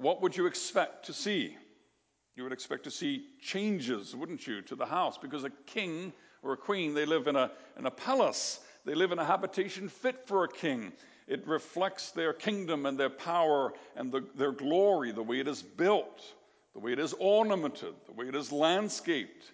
[0.00, 1.56] what would you expect to see?
[2.34, 5.18] You would expect to see changes, wouldn't you, to the house?
[5.18, 8.60] Because a king or a queen, they live in a, in a palace.
[8.86, 10.92] They live in a habitation fit for a king.
[11.28, 15.62] It reflects their kingdom and their power and the, their glory, the way it is
[15.62, 16.22] built,
[16.72, 19.52] the way it is ornamented, the way it is landscaped.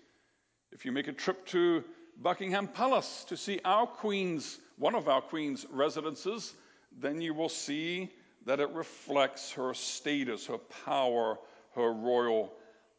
[0.71, 1.83] If you make a trip to
[2.23, 6.55] Buckingham Palace to see our queen's, one of our queen's residences,
[6.97, 8.13] then you will see
[8.47, 11.37] that it reflects her status, her power,
[11.75, 12.53] her royal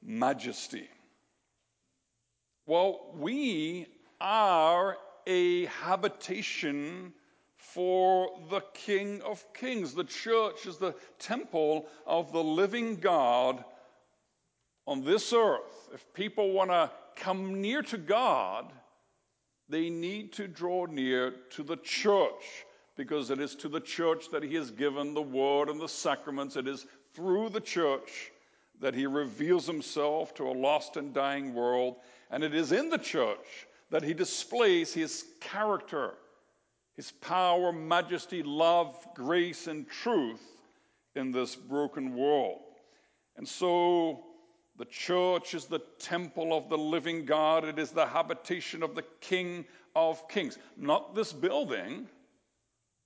[0.04, 0.88] majesty.
[2.66, 3.88] Well, we
[4.20, 7.14] are a habitation
[7.56, 9.94] for the King of Kings.
[9.94, 13.64] The church is the temple of the living God
[14.86, 15.90] on this earth.
[15.94, 18.74] If people want to come near to God,
[19.70, 22.66] they need to draw near to the church
[22.98, 26.56] because it is to the church that He has given the word and the sacraments.
[26.56, 28.32] It is through the church
[28.82, 31.98] that He reveals Himself to a lost and dying world.
[32.32, 36.16] And it is in the church that He displays His character,
[36.96, 40.44] His power, majesty, love, grace, and truth
[41.16, 42.62] in this broken world.
[43.38, 44.24] And so
[44.78, 47.64] the church is the temple of the living God.
[47.64, 50.58] It is the habitation of the King of Kings.
[50.76, 52.08] Not this building,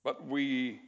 [0.04, 0.80] but we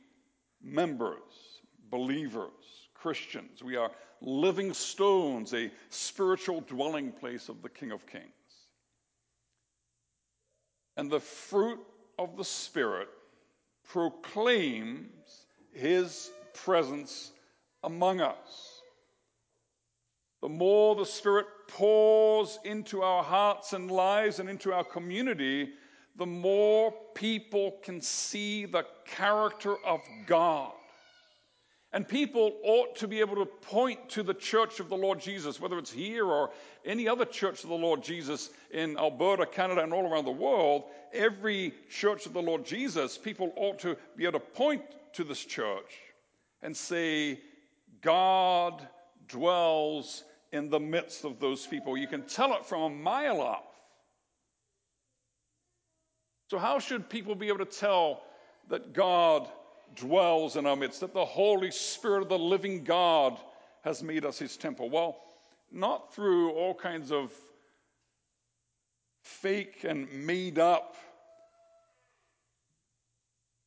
[0.63, 3.63] members, believers, Christians.
[3.63, 3.91] We are
[4.21, 8.25] living stones, a spiritual dwelling place of the King of Kings.
[10.97, 11.81] And the fruit
[12.19, 13.09] of the Spirit
[13.87, 17.33] proclaims his presence
[17.83, 18.75] among us
[20.45, 25.71] the more the Spirit pours into our hearts and lives and into our community,
[26.17, 30.73] the more people can see the character of God.
[31.93, 35.61] And people ought to be able to point to the church of the Lord Jesus,
[35.61, 36.51] whether it's here or
[36.85, 40.85] any other church of the Lord Jesus in Alberta, Canada, and all around the world.
[41.13, 45.45] Every church of the Lord Jesus, people ought to be able to point to this
[45.45, 46.01] church
[46.63, 47.39] and say,
[48.03, 48.87] God
[49.29, 51.97] dwells in the midst of those people.
[51.97, 53.64] You can tell it from a mile off.
[56.51, 58.23] So, how should people be able to tell
[58.69, 59.49] that God
[59.95, 63.39] dwells in our midst, that the Holy Spirit of the living God
[63.83, 64.91] has made us his temple?
[64.91, 65.17] Well,
[65.73, 67.33] not through all kinds of
[69.23, 70.97] fake and made up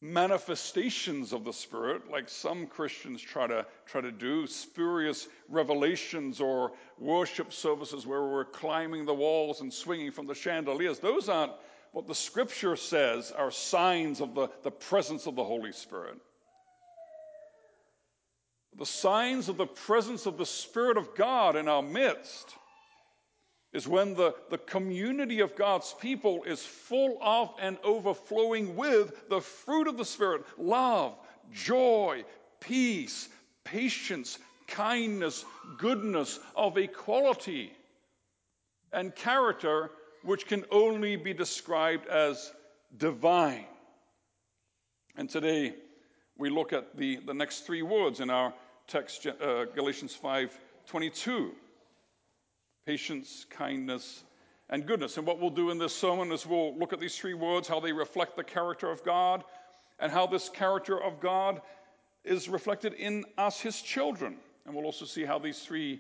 [0.02, 6.72] manifestations of the Spirit, like some Christians try to, try to do, spurious revelations or
[7.00, 11.00] worship services where we're climbing the walls and swinging from the chandeliers.
[11.00, 11.54] Those aren't
[11.98, 16.20] what the Scripture says are signs of the, the presence of the Holy Spirit.
[18.78, 22.54] The signs of the presence of the Spirit of God in our midst
[23.74, 29.42] is when the, the community of God's people is full of and overflowing with the
[29.42, 31.18] fruit of the Spirit love,
[31.52, 32.24] joy,
[32.60, 33.28] peace,
[33.64, 34.38] patience,
[34.68, 35.46] kindness,
[35.80, 37.72] goodness, of equality
[38.94, 39.90] and character
[40.24, 42.52] which can only be described as
[42.98, 43.66] divine.
[45.16, 45.76] And today
[46.38, 48.54] we look at the, the next three words in our
[48.88, 50.58] text, uh, Galatians 5
[50.88, 51.52] 22
[52.86, 54.24] patience, kindness,
[54.70, 55.18] and goodness.
[55.18, 57.82] And what we'll do in this sermon is we'll look at these three words, how
[57.82, 59.44] they reflect the character of God,
[60.00, 61.62] and how this character of God
[62.24, 64.38] is reflected in us, his children.
[64.66, 66.00] And we'll also see how these three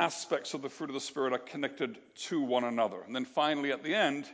[0.00, 3.02] aspects of the fruit of the Spirit are connected to one another.
[3.06, 4.24] And then finally, at the end,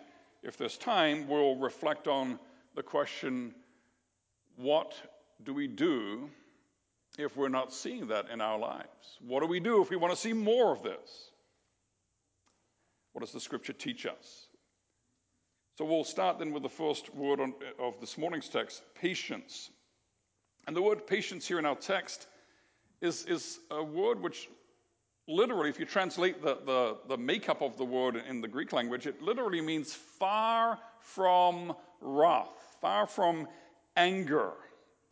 [0.45, 2.39] if there's time, we'll reflect on
[2.77, 3.53] the question
[4.55, 4.95] what
[5.43, 6.31] do we do
[7.19, 9.19] if we're not seeing that in our lives?
[9.27, 11.31] What do we do if we want to see more of this?
[13.13, 14.47] What does the scripture teach us?
[15.79, 19.71] So we'll start then with the first word on, of this morning's text patience.
[20.67, 22.29] And the word patience here in our text
[23.01, 24.49] is, is a word which
[25.29, 29.07] literally, if you translate the, the, the makeup of the word in the Greek language,
[29.07, 33.49] it literally means far from wrath, far from
[33.97, 34.53] anger.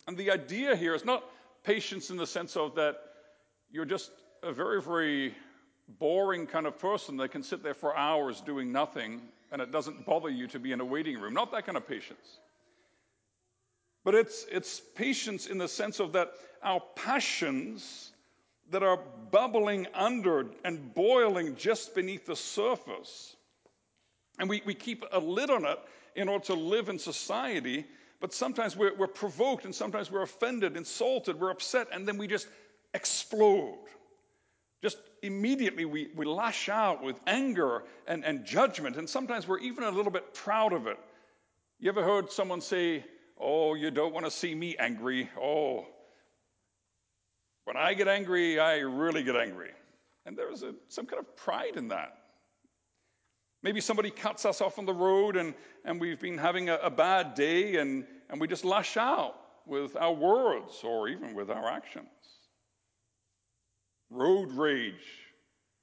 [0.07, 1.23] And the idea here is not
[1.63, 2.97] patience in the sense of that
[3.71, 4.11] you're just
[4.43, 5.35] a very, very
[5.99, 9.21] boring kind of person that can sit there for hours doing nothing
[9.51, 11.33] and it doesn't bother you to be in a waiting room.
[11.33, 12.39] Not that kind of patience.
[14.03, 16.31] But it's, it's patience in the sense of that
[16.63, 18.11] our passions
[18.71, 18.99] that are
[19.31, 23.35] bubbling under and boiling just beneath the surface.
[24.39, 25.79] And we, we keep a lid on it
[26.15, 27.85] in order to live in society,
[28.19, 32.27] but sometimes we're, we're provoked and sometimes we're offended, insulted, we're upset, and then we
[32.27, 32.47] just
[32.93, 33.77] explode.
[34.81, 39.83] Just immediately we, we lash out with anger and, and judgment, and sometimes we're even
[39.83, 40.97] a little bit proud of it.
[41.79, 43.03] You ever heard someone say,
[43.37, 45.29] Oh, you don't want to see me angry?
[45.39, 45.85] Oh,
[47.65, 49.71] when I get angry, I really get angry.
[50.25, 52.17] And there's a, some kind of pride in that.
[53.61, 55.53] Maybe somebody cuts us off on the road and,
[55.83, 59.35] and we've been having a, a bad day and, and we just lash out
[59.65, 62.07] with our words or even with our actions.
[64.11, 64.93] Road rage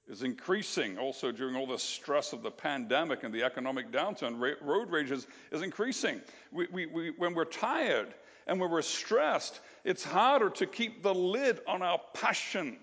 [0.09, 4.39] is increasing also during all the stress of the pandemic and the economic downturn.
[4.61, 6.21] road rage is, is increasing.
[6.53, 8.15] We, we, we, when we're tired
[8.47, 12.79] and when we're stressed, it's harder to keep the lid on our passions,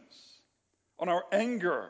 [0.99, 1.89] on our anger.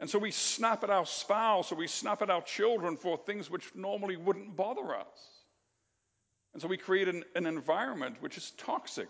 [0.00, 3.50] And so we snap at our spouse or we snap at our children for things
[3.50, 5.06] which normally wouldn't bother us.
[6.52, 9.08] And so we create an, an environment which is toxic,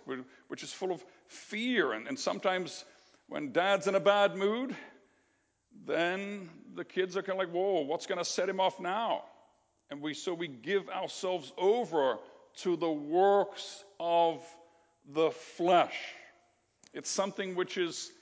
[0.49, 1.93] which is full of fear.
[1.93, 2.85] And, and sometimes
[3.29, 4.77] when dad's in a bad mood,
[5.87, 9.25] then the kids are kind of like, whoa, what's going to set him off now?
[9.91, 12.19] And we, so we give ourselves over
[12.59, 14.45] to the works of
[15.15, 15.97] the flesh.
[16.93, 18.13] It's something which is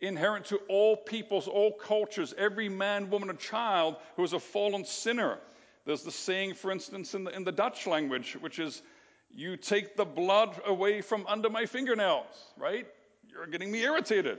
[0.00, 4.84] inherent to all peoples, all cultures, every man, woman, and child who is a fallen
[4.84, 5.38] sinner.
[5.84, 8.82] There's the saying, for instance, in the, in the Dutch language, which is,
[9.34, 12.26] You take the blood away from under my fingernails,
[12.56, 12.86] right?
[13.28, 14.38] You're getting me irritated.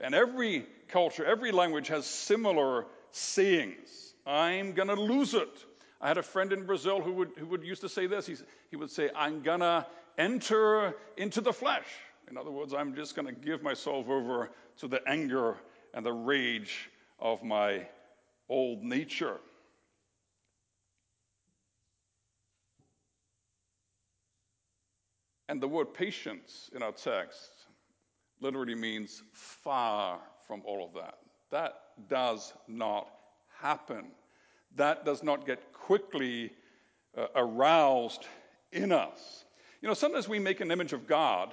[0.00, 4.14] And every culture, every language has similar sayings.
[4.26, 5.64] I'm going to lose it.
[6.04, 8.26] I had a friend in Brazil who would, who would used to say this.
[8.26, 9.86] He's, he would say, I'm going to
[10.18, 11.86] enter into the flesh.
[12.30, 15.56] In other words, I'm just going to give myself over to the anger
[15.94, 17.88] and the rage of my
[18.50, 19.38] old nature.
[25.48, 27.50] And the word patience in our text
[28.42, 31.14] literally means far from all of that.
[31.50, 31.80] That
[32.10, 33.08] does not
[33.58, 34.08] happen.
[34.76, 36.52] That does not get quickly
[37.16, 38.24] uh, aroused
[38.72, 39.44] in us.
[39.80, 41.52] You know, sometimes we make an image of God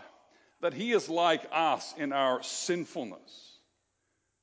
[0.62, 3.48] that He is like us in our sinfulness.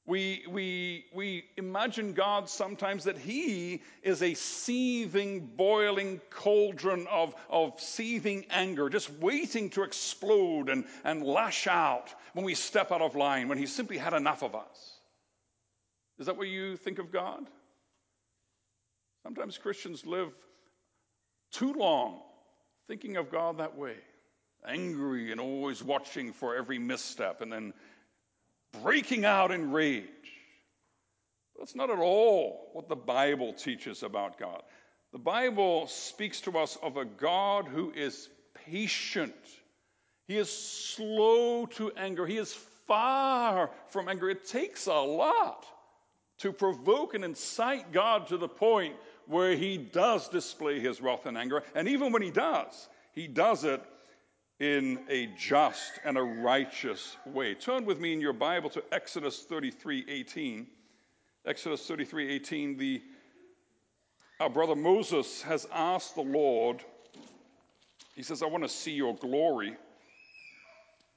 [0.07, 7.79] We, we, we imagine God sometimes that He is a seething, boiling cauldron of, of
[7.79, 13.17] seething anger, just waiting to explode and, and lash out when we step out of
[13.17, 14.99] line, when He's simply had enough of us.
[16.19, 17.47] Is that what you think of God?
[19.23, 20.33] Sometimes Christians live
[21.51, 22.21] too long
[22.87, 23.97] thinking of God that way
[24.67, 27.73] angry and always watching for every misstep and then
[28.83, 30.05] breaking out in rage.
[31.59, 34.63] That's not at all what the Bible teaches about God.
[35.13, 38.29] The Bible speaks to us of a God who is
[38.67, 39.35] patient.
[40.27, 42.27] He is slow to anger.
[42.27, 42.53] He is
[42.87, 44.29] far from anger.
[44.29, 45.67] It takes a lot
[46.39, 48.95] to provoke and incite God to the point
[49.27, 51.63] where he does display his wrath and anger.
[51.75, 53.83] And even when he does, he does it
[54.61, 57.55] in a just and a righteous way.
[57.55, 60.67] Turn with me in your Bible to Exodus 33 18.
[61.47, 63.03] Exodus 33 18, the,
[64.41, 66.83] our brother Moses has asked the Lord,
[68.15, 69.77] he says, I want to see your glory.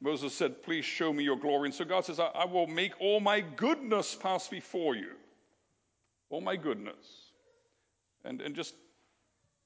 [0.02, 1.68] Moses said, Please show me your glory.
[1.68, 5.12] And so God says, I, I will make all my goodness pass before you.
[6.30, 7.32] All my goodness.
[8.26, 8.74] And, and just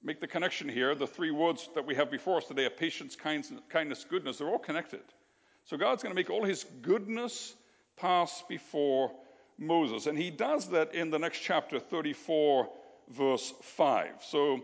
[0.03, 0.93] make the connection here.
[0.93, 4.59] The three words that we have before us today are patience, kindness, goodness, they're all
[4.59, 5.01] connected.
[5.63, 7.55] So God's going to make all his goodness
[7.97, 9.11] pass before
[9.57, 10.05] Moses.
[10.05, 12.69] And he does that in the next chapter, 34,
[13.09, 14.09] verse 5.
[14.21, 14.63] So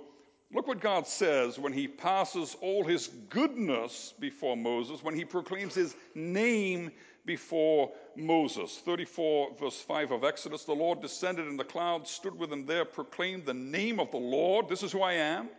[0.54, 5.76] look what God says when he passes all his goodness before Moses, when he proclaims
[5.76, 6.92] his name
[7.26, 8.78] before Moses.
[8.84, 12.86] 34, verse 5 of Exodus The Lord descended in the cloud, stood with him there,
[12.86, 14.68] proclaimed the name of the Lord.
[14.68, 15.50] This is who I am.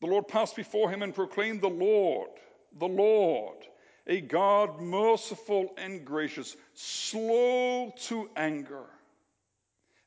[0.00, 2.28] The Lord passed before him and proclaimed the Lord,
[2.78, 3.56] the Lord,
[4.06, 8.84] a God merciful and gracious, slow to anger,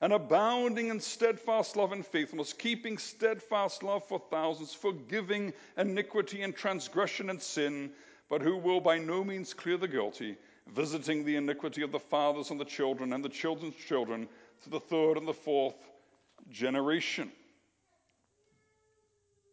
[0.02, 6.56] and abounding in steadfast love and faithfulness, keeping steadfast love for thousands, forgiving iniquity and
[6.56, 7.92] transgression and sin
[8.30, 10.38] but who will by no means clear the guilty,
[10.68, 14.28] visiting the iniquity of the fathers and the children and the children's children
[14.64, 15.90] to the third and the fourth
[16.52, 17.32] generation.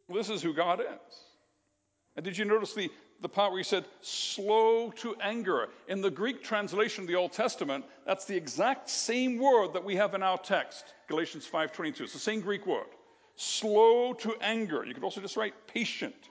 [0.08, 1.16] This is who God is.
[2.14, 5.68] And did you notice the, the part where he said, slow to anger?
[5.88, 9.96] In the Greek translation of the Old Testament, that's the exact same word that we
[9.96, 12.02] have in our text, Galatians 5.22.
[12.02, 12.86] It's the same Greek word.
[13.36, 14.84] Slow to anger.
[14.84, 16.30] You could also just write patient.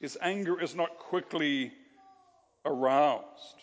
[0.00, 1.72] His anger is not quickly
[2.64, 3.62] aroused.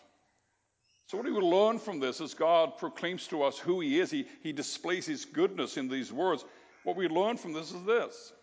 [1.08, 4.12] So, what do we learn from this as God proclaims to us who He is?
[4.12, 6.46] He, he displays His goodness in these words.
[6.84, 8.34] What we learn from this is this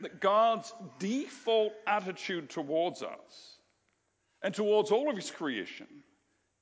[0.00, 3.58] that God's default attitude towards us
[4.42, 5.86] and towards all of His creation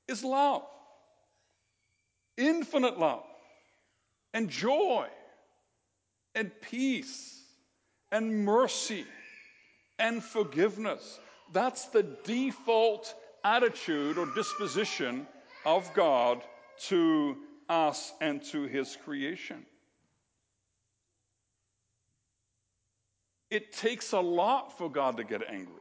[0.07, 0.63] is love,
[2.37, 3.23] infinite love,
[4.33, 5.07] and joy,
[6.35, 7.41] and peace,
[8.11, 9.05] and mercy,
[9.97, 11.19] and forgiveness.
[11.53, 15.27] That's the default attitude or disposition
[15.65, 16.43] of God
[16.87, 19.65] to us and to His creation.
[23.49, 25.75] It takes a lot for God to get angry.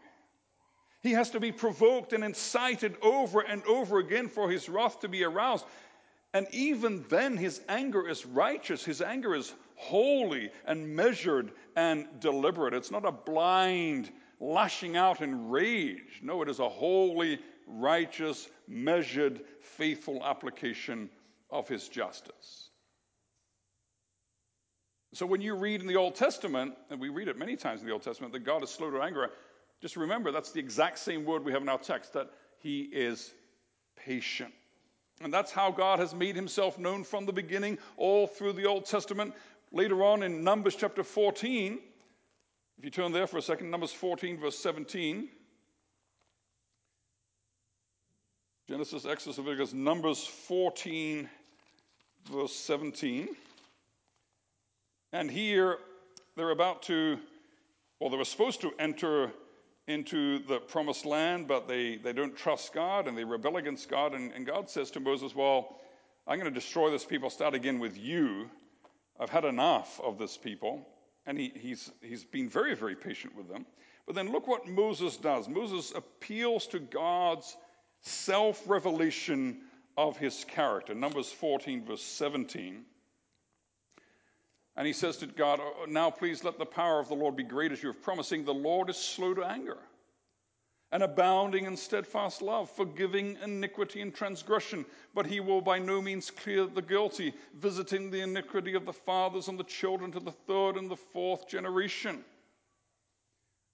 [1.02, 5.08] He has to be provoked and incited over and over again for his wrath to
[5.08, 5.64] be aroused.
[6.34, 8.84] And even then, his anger is righteous.
[8.84, 12.74] His anger is holy and measured and deliberate.
[12.74, 14.10] It's not a blind
[14.40, 16.20] lashing out in rage.
[16.22, 21.08] No, it is a holy, righteous, measured, faithful application
[21.50, 22.67] of his justice.
[25.14, 27.86] So when you read in the Old Testament, and we read it many times in
[27.86, 29.30] the Old Testament, that God is slow to anger,
[29.80, 33.32] just remember that's the exact same word we have in our text, that he is
[33.96, 34.52] patient.
[35.20, 38.86] And that's how God has made himself known from the beginning, all through the Old
[38.86, 39.34] Testament.
[39.72, 41.78] Later on in Numbers chapter 14,
[42.78, 45.28] if you turn there for a second, Numbers 14, verse 17.
[48.68, 51.28] Genesis, Exodus, Leviticus, Numbers 14,
[52.30, 53.28] verse 17.
[55.12, 55.78] And here
[56.36, 57.18] they're about to,
[58.00, 59.32] well, they were supposed to enter
[59.86, 64.14] into the promised land, but they, they don't trust God and they rebel against God.
[64.14, 65.80] And, and God says to Moses, Well,
[66.26, 68.50] I'm going to destroy this people, start again with you.
[69.18, 70.86] I've had enough of this people.
[71.26, 73.66] And he, he's, he's been very, very patient with them.
[74.06, 75.48] But then look what Moses does.
[75.48, 77.56] Moses appeals to God's
[78.00, 79.62] self revelation
[79.96, 80.94] of his character.
[80.94, 82.84] Numbers 14, verse 17.
[84.78, 87.42] And he says to God, oh, Now please let the power of the Lord be
[87.42, 88.44] great as you have promising.
[88.44, 89.76] The Lord is slow to anger
[90.92, 94.86] and abounding in steadfast love, forgiving iniquity and transgression.
[95.16, 99.48] But he will by no means clear the guilty, visiting the iniquity of the fathers
[99.48, 102.24] and the children to the third and the fourth generation.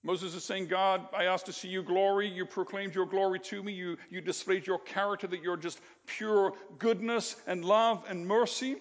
[0.03, 2.29] Moses is saying, God, I asked to see you glory.
[2.29, 3.75] You proclaimed your glory to me.
[3.75, 8.77] You, you displayed your character, that you're just pure goodness and love and mercy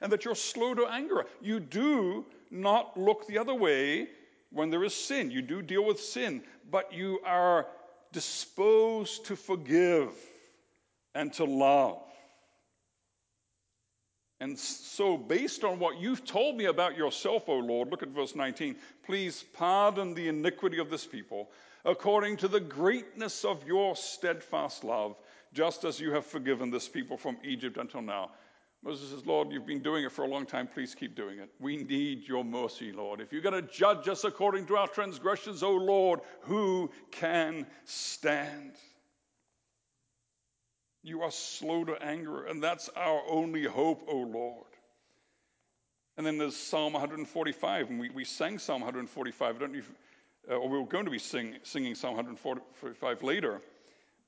[0.00, 1.24] and that you're slow to anger.
[1.40, 4.08] You do not look the other way
[4.50, 5.30] when there is sin.
[5.30, 7.66] You do deal with sin, but you are
[8.12, 10.10] disposed to forgive
[11.14, 12.00] and to love.
[14.40, 18.34] And so, based on what you've told me about yourself, O Lord, look at verse
[18.34, 18.76] 19.
[19.06, 21.50] Please pardon the iniquity of this people
[21.84, 25.16] according to the greatness of your steadfast love,
[25.52, 28.30] just as you have forgiven this people from Egypt until now.
[28.84, 30.66] Moses says, Lord, you've been doing it for a long time.
[30.66, 31.48] Please keep doing it.
[31.58, 33.22] We need your mercy, Lord.
[33.22, 38.72] If you're going to judge us according to our transgressions, O Lord, who can stand?
[41.02, 44.66] You are slow to anger, and that's our only hope, O Lord.
[46.18, 49.56] And then there's Psalm 145, and we, we sang Psalm 145.
[49.56, 49.90] I don't know if,
[50.50, 53.62] uh, or we are going to be sing, singing Psalm 145 later.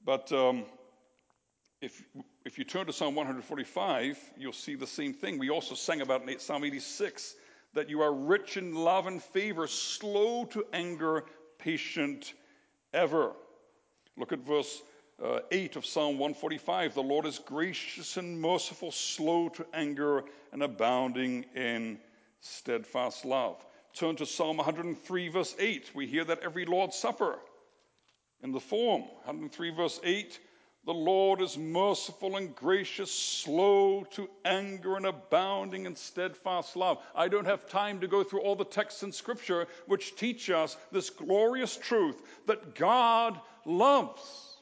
[0.02, 0.64] But um,
[1.80, 2.02] if,
[2.45, 5.38] if you turn to Psalm 145, you'll see the same thing.
[5.38, 7.35] We also sang about in Psalm 86
[7.75, 11.25] that you are rich in love and favor, slow to anger,
[11.59, 12.33] patient
[12.95, 13.33] ever.
[14.16, 14.83] Look at verse
[15.23, 16.95] uh, 8 of Psalm 145.
[16.95, 21.99] The Lord is gracious and merciful, slow to anger, and abounding in
[22.40, 23.62] steadfast love.
[23.92, 25.90] Turn to Psalm 103, verse 8.
[25.95, 27.38] We hear that every Lord's Supper
[28.42, 29.02] in the form.
[29.25, 30.38] 103, verse 8
[30.86, 36.98] the Lord is merciful and gracious, slow to anger, and abounding in steadfast love.
[37.12, 40.76] I don't have time to go through all the texts in Scripture which teach us
[40.92, 44.56] this glorious truth that God loves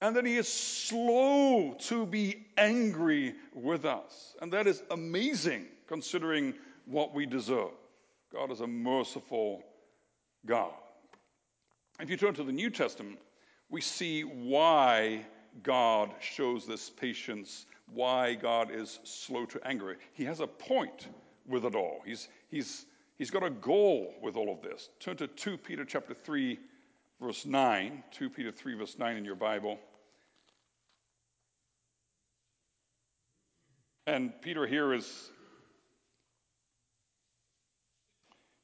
[0.00, 4.34] and that He is slow to be angry with us.
[4.42, 6.52] And that is amazing considering
[6.84, 7.70] what we deserve.
[8.32, 9.62] God is a merciful
[10.44, 10.72] God.
[12.00, 13.20] If you turn to the New Testament,
[13.72, 15.24] we see why
[15.62, 19.96] God shows this patience, why God is slow to anger.
[20.12, 21.08] He has a point
[21.48, 22.02] with it all.
[22.04, 22.84] He's, he's,
[23.16, 24.90] he's got a goal with all of this.
[25.00, 26.58] Turn to 2 Peter chapter 3,
[27.18, 28.04] verse 9.
[28.10, 29.78] 2 Peter 3, verse 9 in your Bible.
[34.06, 35.30] And Peter here is,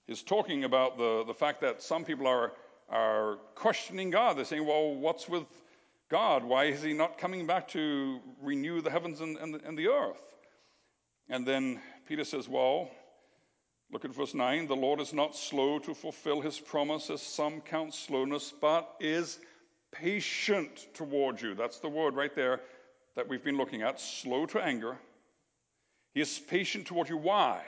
[0.07, 2.53] is talking about the, the fact that some people are
[2.89, 4.37] are questioning God.
[4.37, 5.45] They're saying, well, what's with
[6.09, 6.43] God?
[6.43, 10.23] Why is he not coming back to renew the heavens and, and, and the earth?
[11.29, 12.91] And then Peter says, well,
[13.93, 14.67] look at verse 9.
[14.67, 19.39] The Lord is not slow to fulfill his promise, as some count slowness, but is
[19.93, 21.55] patient toward you.
[21.55, 22.61] That's the word right there
[23.17, 24.97] that we've been looking at slow to anger.
[26.15, 27.17] He is patient toward you.
[27.17, 27.63] Why?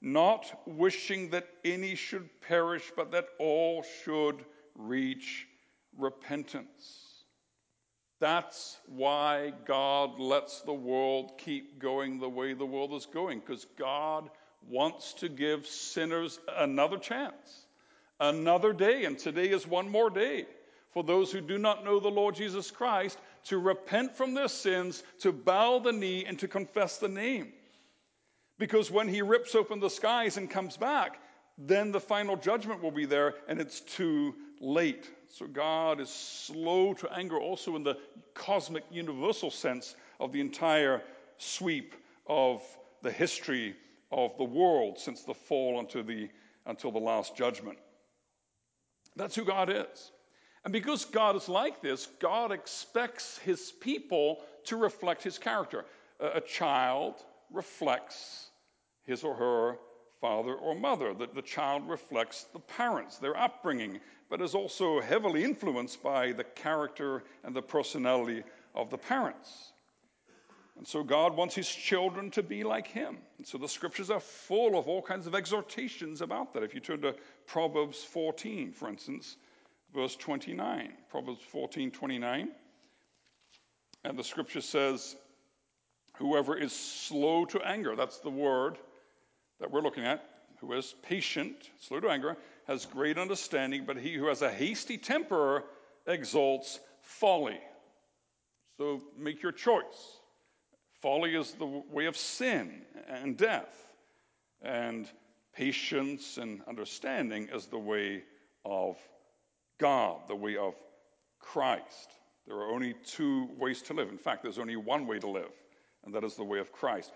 [0.00, 5.46] Not wishing that any should perish, but that all should reach
[5.96, 7.24] repentance.
[8.18, 13.66] That's why God lets the world keep going the way the world is going, because
[13.78, 14.30] God
[14.68, 17.66] wants to give sinners another chance,
[18.20, 20.46] another day, and today is one more day
[20.92, 25.02] for those who do not know the Lord Jesus Christ to repent from their sins,
[25.20, 27.52] to bow the knee, and to confess the name.
[28.58, 31.20] Because when he rips open the skies and comes back,
[31.58, 35.10] then the final judgment will be there, and it's too late.
[35.28, 37.98] So God is slow to anger, also in the
[38.34, 41.02] cosmic universal sense of the entire
[41.38, 41.94] sweep
[42.26, 42.62] of
[43.02, 43.76] the history
[44.12, 46.28] of the world since the fall until the,
[46.66, 47.78] until the last judgment.
[49.16, 50.12] That's who God is.
[50.64, 55.84] And because God is like this, God expects his people to reflect his character.
[56.18, 57.16] A, child
[57.52, 58.50] reflects
[59.04, 59.78] his or her
[60.20, 61.14] father or mother.
[61.14, 66.44] that the child reflects the parents, their upbringing, but is also heavily influenced by the
[66.44, 68.42] character and the personality
[68.74, 69.72] of the parents.
[70.76, 73.16] And so God wants his children to be like him.
[73.38, 76.62] And so the scriptures are full of all kinds of exhortations about that.
[76.62, 77.14] If you turn to
[77.46, 79.36] Proverbs 14, for instance,
[79.94, 80.92] verse 29.
[81.08, 82.50] Proverbs 14 29.
[84.04, 85.16] And the scripture says,
[86.18, 88.78] Whoever is slow to anger, that's the word
[89.60, 90.24] that we're looking at,
[90.60, 94.98] who is patient, slow to anger, has great understanding, but he who has a hasty
[94.98, 95.64] temper
[96.06, 97.60] exalts folly.
[98.78, 100.20] So make your choice.
[101.00, 103.74] Folly is the way of sin and death,
[104.62, 105.08] and
[105.54, 108.24] patience and understanding is the way
[108.64, 108.98] of
[109.78, 110.74] God, the way of
[111.38, 112.10] Christ.
[112.46, 114.08] There are only two ways to live.
[114.08, 115.50] In fact, there's only one way to live,
[116.06, 117.12] and that is the way of Christ.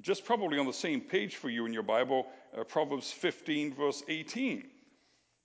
[0.00, 2.26] Just probably on the same page for you in your Bible,
[2.56, 4.64] uh, Proverbs 15, verse 18.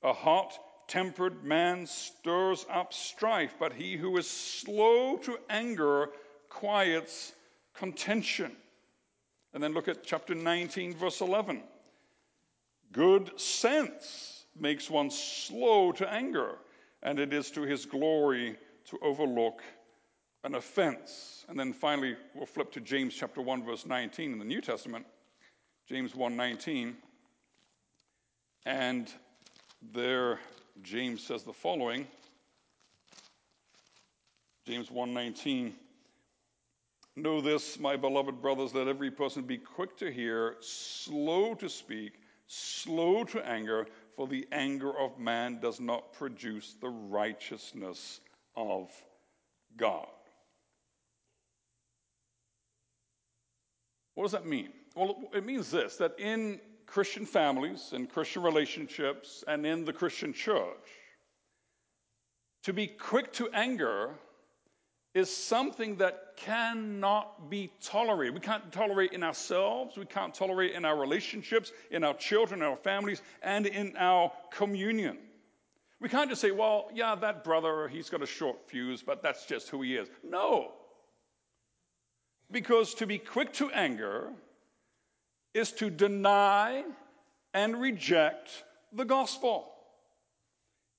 [0.04, 0.58] A hot
[0.88, 6.10] tempered man stirs up strife, but he who is slow to anger
[6.50, 7.34] quiets
[7.74, 8.52] contention.
[9.54, 11.64] And then look at chapter 19, verse 11.
[12.92, 16.58] Good sense makes one slow to anger,
[17.02, 19.62] and it is to his glory to overlook
[20.44, 21.46] an offense.
[21.48, 25.06] And then finally, we'll flip to James chapter 1, verse 19 in the New Testament.
[25.88, 26.96] James 1:19.
[28.66, 29.12] And
[29.82, 30.40] there
[30.82, 32.08] James says the following.
[34.66, 35.74] James 1:19
[37.16, 42.14] Know this, my beloved brothers, let every person be quick to hear, slow to speak,
[42.48, 48.20] slow to anger, for the anger of man does not produce the righteousness
[48.56, 48.90] of
[49.78, 50.08] God.
[54.16, 54.70] What does that mean?
[54.96, 60.34] Well, it means this that in Christian families and Christian relationships and in the Christian
[60.34, 60.90] church,
[62.64, 64.12] to be quick to anger
[65.14, 68.34] is something that cannot be tolerated.
[68.34, 72.68] We can't tolerate in ourselves, we can't tolerate in our relationships, in our children, in
[72.68, 75.18] our families, and in our communion.
[76.00, 79.46] We can't just say, well, yeah, that brother, he's got a short fuse, but that's
[79.46, 80.10] just who he is.
[80.24, 80.74] No.
[82.54, 84.32] Because to be quick to anger
[85.56, 86.84] is to deny
[87.54, 88.64] and reject
[88.94, 89.74] the gospel.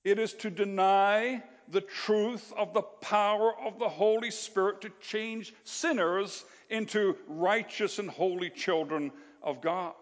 [0.02, 5.54] It is to deny the truth of the power of the Holy Spirit to change
[5.62, 9.94] sinners into righteous and holy children of God.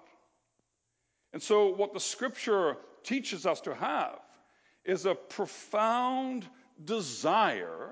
[1.34, 4.18] And so, what the scripture teaches us to have
[4.84, 6.48] is a profound
[6.84, 7.90] desire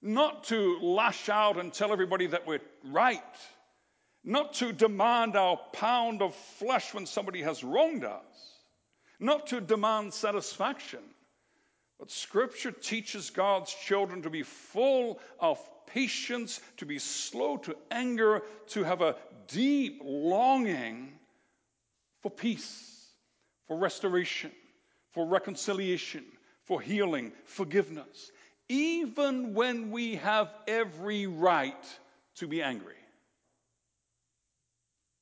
[0.00, 3.22] not to lash out and tell everybody that we're right,
[4.24, 8.62] not to demand our pound of flesh when somebody has wronged us,
[9.18, 11.00] not to demand satisfaction.
[11.98, 18.42] But Scripture teaches God's children to be full of patience, to be slow to anger,
[18.68, 19.16] to have a
[19.48, 21.12] deep longing
[22.22, 23.10] for peace,
[23.66, 24.52] for restoration,
[25.12, 26.24] for reconciliation,
[26.64, 28.30] for healing, forgiveness,
[28.68, 31.84] even when we have every right
[32.36, 32.94] to be angry.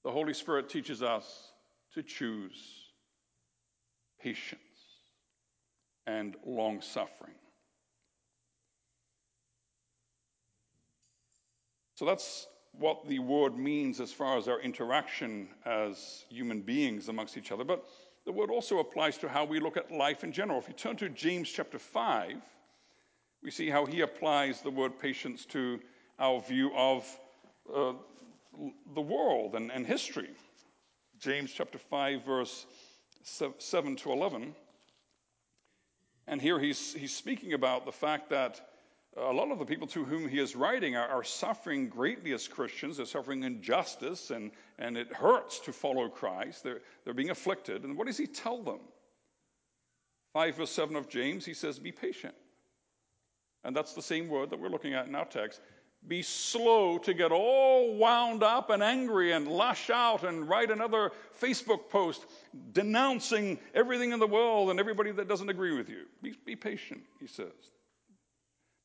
[0.05, 1.53] The Holy Spirit teaches us
[1.95, 2.87] to choose
[4.21, 4.61] patience.
[6.09, 7.35] and long suffering.
[11.97, 12.47] So that's
[12.79, 17.65] what the word means as far as our interaction as human beings amongst each other.
[17.65, 17.85] But
[18.25, 20.59] the word also applies to how we look at life in general.
[20.59, 22.37] If you turn to James chapter 5,
[23.47, 25.79] we see how he applies the word patience to
[26.19, 27.07] our view of
[27.73, 27.93] uh,
[28.93, 30.31] the world and, and history.
[31.21, 32.67] James chapter 5, verse
[33.23, 34.53] 7 to 11.
[36.27, 38.61] And here he's, he's speaking about the fact that
[39.17, 42.49] a lot of the people to whom he is writing are, are, suffering greatly as
[42.49, 42.97] Christians.
[42.97, 46.65] They're suffering injustice, and, and it hurts to follow Christ.
[46.65, 47.85] They're, they're being afflicted.
[47.85, 48.81] And what does he tell them?
[50.33, 52.35] 5 verse 7 of James, he says, Be patient.
[53.67, 55.61] And that's the same word that we're looking at in our text.
[56.07, 61.11] Be slow to get all wound up and angry and lash out and write another
[61.43, 62.25] Facebook post
[62.73, 66.05] denouncing everything in the world and everybody that doesn't agree with you.
[66.23, 67.49] Be, be patient, he says.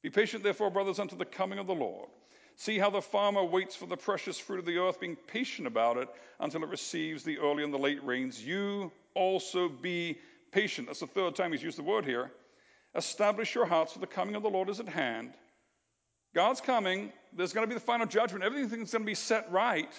[0.02, 2.10] Be patient, therefore, brothers, unto the coming of the Lord.
[2.56, 5.98] See how the farmer waits for the precious fruit of the earth, being patient about
[5.98, 8.44] it until it receives the early and the late rains.
[8.44, 10.18] You also be
[10.52, 10.88] patient.
[10.88, 12.32] That's the third time he's used the word here.
[12.96, 15.34] Establish your hearts, for the coming of the Lord is at hand.
[16.34, 17.12] God's coming.
[17.34, 18.44] There's going to be the final judgment.
[18.44, 19.94] Everything's going to be set right.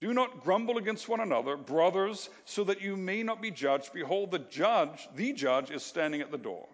[0.00, 3.92] Do not grumble against one another, brothers, so that you may not be judged.
[3.92, 6.68] Behold, the judge, the judge, is standing at the door.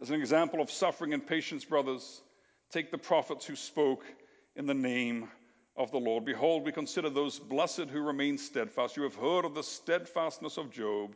[0.00, 2.20] As an example of suffering and patience, brothers,
[2.70, 4.04] take the prophets who spoke
[4.56, 5.28] in the name
[5.76, 6.24] of the Lord.
[6.24, 8.96] Behold, we consider those blessed who remain steadfast.
[8.96, 11.14] You have heard of the steadfastness of Job,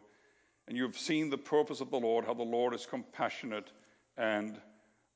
[0.71, 3.73] and you have seen the purpose of the Lord, how the Lord is compassionate
[4.17, 4.57] and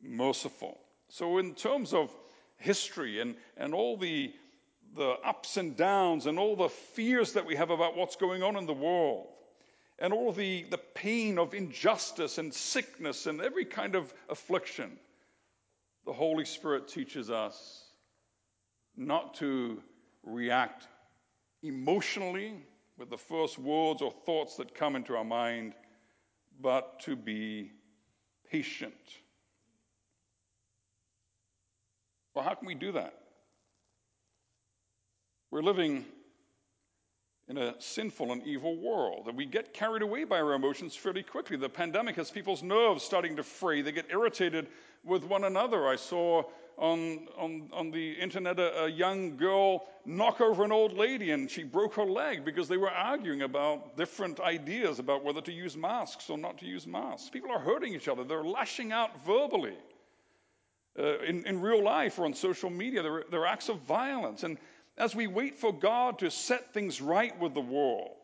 [0.02, 0.76] merciful.
[1.08, 2.12] So, in terms of
[2.56, 4.32] history and, and all the,
[4.96, 8.56] the ups and downs and all the fears that we have about what's going on
[8.56, 9.28] in the world,
[10.00, 14.90] and all the, the pain of injustice and sickness and every kind of affliction,
[16.04, 17.84] the Holy Spirit teaches us
[18.96, 19.80] not to
[20.24, 20.88] react
[21.62, 22.54] emotionally
[22.98, 25.74] with the first words or thoughts that come into our mind,
[26.60, 27.72] but to be
[28.50, 28.94] patient.
[32.34, 33.14] Well, how can we do that?
[35.50, 36.04] We're living
[37.48, 39.28] in a sinful and evil world.
[39.28, 41.56] And we get carried away by our emotions fairly quickly.
[41.56, 43.82] The pandemic has people's nerves starting to fray.
[43.82, 44.68] They get irritated
[45.04, 45.86] with one another.
[45.86, 46.44] I saw
[46.76, 51.50] on, on, on the internet a, a young girl knock over an old lady and
[51.50, 55.76] she broke her leg because they were arguing about different ideas about whether to use
[55.76, 57.30] masks or not to use masks.
[57.30, 59.76] People are hurting each other, they're lashing out verbally.
[60.96, 64.44] Uh, in, in real life or on social media, there, there are acts of violence.
[64.44, 64.58] And
[64.96, 68.14] as we wait for God to set things right with the world,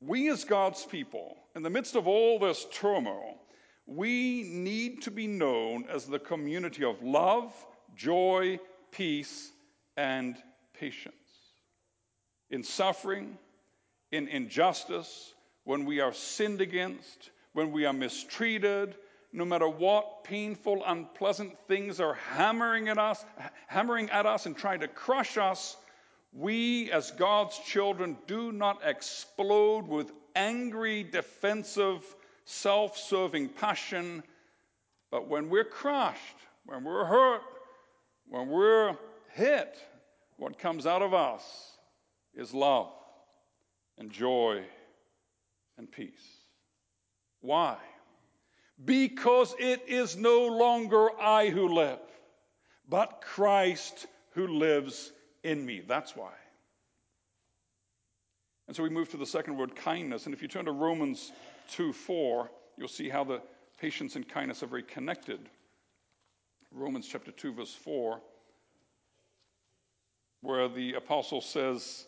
[0.00, 3.38] we as God's people, in the midst of all this turmoil,
[3.88, 7.52] we need to be known as the community of love,
[7.96, 8.60] joy,
[8.92, 9.50] peace,
[9.96, 10.36] and
[10.78, 11.14] patience.
[12.50, 13.38] In suffering,
[14.12, 15.32] in injustice,
[15.64, 18.94] when we are sinned against, when we are mistreated,
[19.32, 23.24] no matter what painful, unpleasant things are hammering at us,
[23.66, 25.76] hammering at us and trying to crush us,
[26.32, 32.04] we as God's children do not explode with angry, defensive,
[32.48, 34.22] self-serving passion,
[35.10, 37.42] but when we're crushed, when we're hurt,
[38.28, 38.96] when we're
[39.34, 39.76] hit,
[40.36, 41.42] what comes out of us
[42.34, 42.92] is love
[43.98, 44.62] and joy
[45.76, 46.12] and peace.
[47.40, 47.76] Why?
[48.84, 51.98] because it is no longer I who live,
[52.88, 55.82] but Christ who lives in me.
[55.86, 56.32] That's why.
[58.66, 60.26] And so we move to the second word, kindness.
[60.26, 61.32] And if you turn to Romans
[61.68, 63.40] 2 4, you'll see how the
[63.78, 65.40] patience and kindness are very connected.
[66.72, 68.20] Romans chapter 2, verse 4,
[70.42, 72.06] where the apostle says,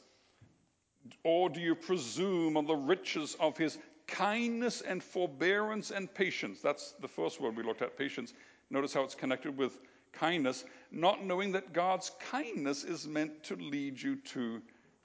[1.25, 3.79] Or do you presume on the riches of his
[4.11, 6.61] kindness and forbearance and patience.
[6.61, 8.35] That's the first word we looked at, patience.
[8.71, 9.79] Notice how it's connected with
[10.13, 14.61] kindness, not knowing that God's kindness is meant to lead you to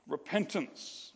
[0.08, 1.14] repentance.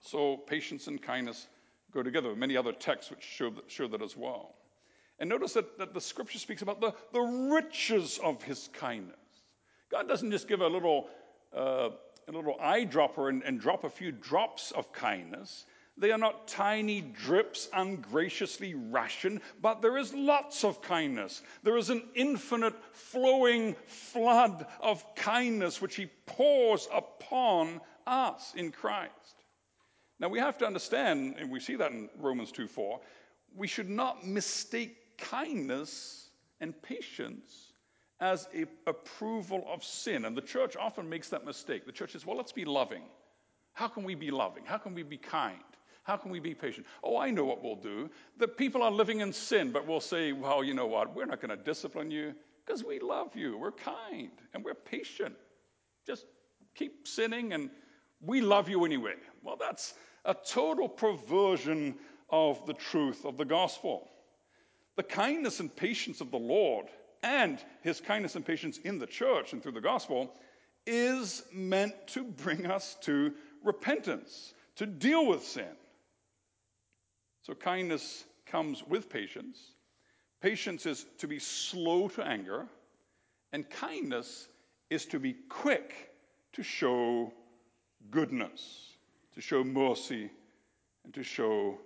[0.00, 1.48] So, patience and kindness
[1.94, 2.28] go together.
[2.28, 4.54] With many other texts which show that, show that as well.
[5.18, 9.16] And notice that, that the scripture speaks about the, the riches of his kindness.
[9.90, 11.06] God doesn't just give a little,
[11.56, 11.90] uh,
[12.28, 15.66] a little eyedropper and, and drop a few drops of kindness.
[15.96, 21.42] They are not tiny drips ungraciously rationed, but there is lots of kindness.
[21.62, 29.33] There is an infinite flowing flood of kindness which He pours upon us in Christ.
[30.20, 33.00] Now we have to understand, and we see that in Romans 2 4,
[33.56, 36.28] we should not mistake kindness
[36.60, 37.72] and patience
[38.20, 40.24] as a approval of sin.
[40.24, 41.84] And the church often makes that mistake.
[41.86, 43.02] The church says, well, let's be loving.
[43.72, 44.64] How can we be loving?
[44.64, 45.58] How can we be kind?
[46.04, 46.86] How can we be patient?
[47.02, 48.10] Oh, I know what we'll do.
[48.38, 51.14] The people are living in sin, but we'll say, well, you know what?
[51.14, 53.58] We're not going to discipline you because we love you.
[53.58, 55.34] We're kind and we're patient.
[56.06, 56.26] Just
[56.74, 57.70] keep sinning and
[58.20, 59.14] we love you anyway.
[59.42, 61.96] Well, that's a total perversion
[62.30, 64.08] of the truth of the gospel.
[64.96, 66.86] The kindness and patience of the Lord
[67.22, 70.32] and his kindness and patience in the church and through the gospel
[70.86, 75.76] is meant to bring us to repentance, to deal with sin.
[77.42, 79.58] So, kindness comes with patience.
[80.40, 82.66] Patience is to be slow to anger,
[83.52, 84.48] and kindness
[84.90, 85.94] is to be quick
[86.52, 87.32] to show
[88.10, 88.92] goodness,
[89.34, 90.30] to show mercy,
[91.04, 91.78] and to show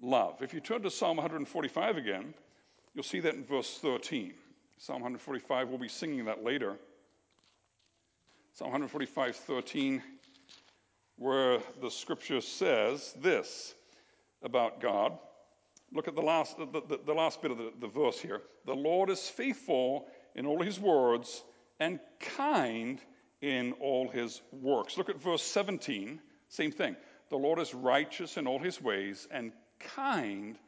[0.00, 0.42] love.
[0.42, 2.34] If you turn to Psalm 145 again,
[2.94, 4.34] you'll see that in verse 13.
[4.78, 6.76] Psalm 145, we'll be singing that later.
[8.54, 10.02] Psalm 145, 13,
[11.16, 13.74] where the scripture says this
[14.42, 15.18] about God.
[15.92, 18.42] Look at the last, the, the, the last bit of the, the verse here.
[18.66, 21.42] The Lord is faithful in all his words
[21.80, 23.00] and kind
[23.44, 24.96] in all his works.
[24.96, 26.96] Look at verse 17, same thing.
[27.28, 30.58] The Lord is righteous in all his ways and kind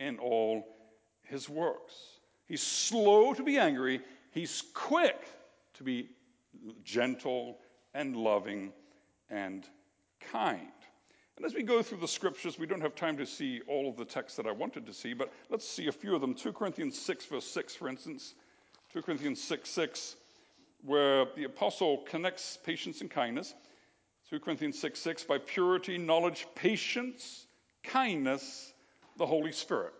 [0.00, 0.66] in all
[1.22, 1.94] his works.
[2.46, 4.00] He's slow to be angry,
[4.32, 5.20] he's quick
[5.74, 6.08] to be
[6.82, 7.58] gentle
[7.94, 8.72] and loving
[9.30, 9.64] and
[10.32, 10.60] kind.
[11.36, 13.96] And as we go through the scriptures, we don't have time to see all of
[13.96, 16.34] the texts that I wanted to see, but let's see a few of them.
[16.34, 18.34] 2 Corinthians 6, verse 6, for instance.
[18.92, 20.16] 2 Corinthians 6, 6,
[20.84, 23.54] where the apostle connects patience and kindness.
[24.30, 27.46] 2 Corinthians 6, 6, by purity, knowledge, patience,
[27.82, 28.72] kindness,
[29.16, 29.92] the Holy Spirit.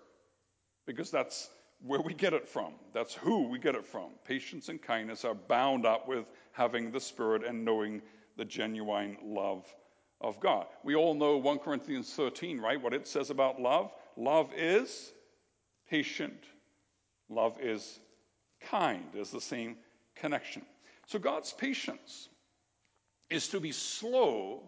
[0.86, 1.50] Because that's
[1.82, 2.72] where we get it from.
[2.92, 4.10] That's who we get it from.
[4.26, 8.02] Patience and kindness are bound up with having the Spirit and knowing
[8.36, 9.66] the genuine love
[10.20, 10.66] of God.
[10.82, 12.80] We all know 1 Corinthians 13, right?
[12.80, 13.92] What it says about love.
[14.16, 15.12] Love is
[15.88, 16.44] patient,
[17.28, 18.00] love is
[18.60, 19.04] kind.
[19.12, 19.76] There's the same
[20.14, 20.62] connection.
[21.06, 22.28] So God's patience
[23.30, 24.62] is to be slow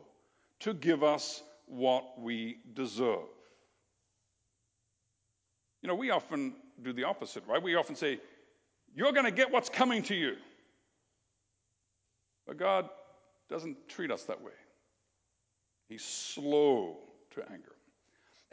[0.61, 3.29] to give us what we deserve.
[5.83, 7.63] You know, we often do the opposite, right?
[7.63, 8.21] We often say,
[8.95, 10.37] You're going to get what's coming to you.
[12.47, 12.89] But God
[13.49, 14.53] doesn't treat us that way.
[15.89, 16.97] He's slow
[17.35, 17.73] to anger.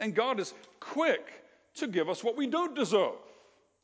[0.00, 1.26] And God is quick
[1.76, 3.14] to give us what we don't deserve.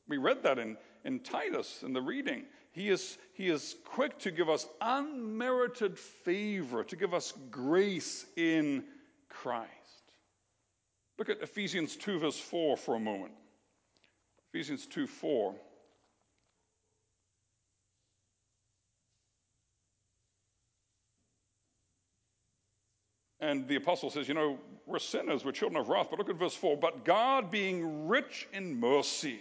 [0.08, 2.44] We read that in, in Titus in the reading.
[2.72, 8.84] He is, he is quick to give us unmerited favor, to give us grace in
[9.28, 9.70] Christ.
[11.18, 13.32] Look at Ephesians 2, verse 4 for a moment.
[14.52, 15.54] Ephesians 2 4.
[23.40, 26.08] And the apostle says, You know, we're sinners, we're children of wrath.
[26.10, 26.76] But look at verse 4.
[26.76, 29.40] But God, being rich in mercy,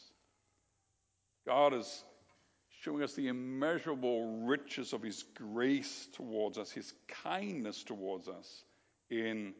[1.51, 2.05] God is
[2.79, 8.63] showing us the immeasurable riches of His grace towards us, His kindness towards us
[9.09, 9.53] in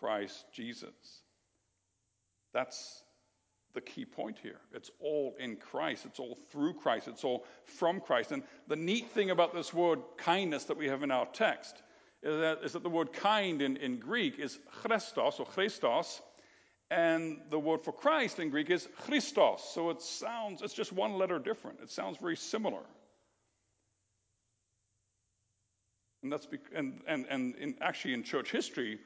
[0.00, 1.22] Christ Jesus.
[2.52, 3.04] That's
[3.74, 4.58] the key point here.
[4.74, 6.04] It's all in Christ.
[6.04, 7.06] It's all through Christ.
[7.06, 8.32] It's all from Christ.
[8.32, 11.80] And the neat thing about this word kindness that we have in our text
[12.24, 16.22] is that, is that the word kind in, in Greek is Chrestos or Chrestos,
[16.90, 19.62] and the word for Christ in Greek is Christos.
[19.74, 21.80] So it sounds, it's just one letter different.
[21.82, 22.82] It sounds very similar.
[26.22, 28.98] And that's bec- and, and, and in, actually in church history,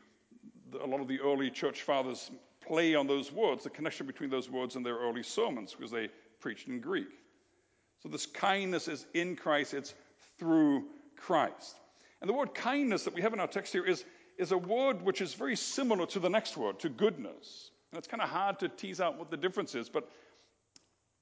[0.81, 2.31] a lot of the early church fathers
[2.67, 6.09] play on those words, the connection between those words and their early sermons, because they
[6.41, 7.09] preached in Greek.
[8.03, 9.95] So this kindness is in Christ, it's
[10.39, 10.85] through
[11.17, 11.77] Christ.
[12.21, 14.05] And the word kindness that we have in our text here is,
[14.41, 17.71] is a word which is very similar to the next word, to goodness.
[17.93, 20.09] And it's kind of hard to tease out what the difference is, but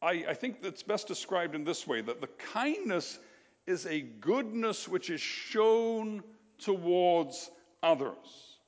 [0.00, 3.18] I, I think that's best described in this way that the kindness
[3.66, 6.22] is a goodness which is shown
[6.58, 7.50] towards
[7.82, 8.58] others.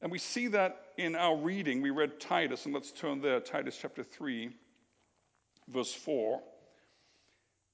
[0.00, 1.82] And we see that in our reading.
[1.82, 4.50] We read Titus, and let's turn there, Titus chapter 3,
[5.68, 6.40] verse 4.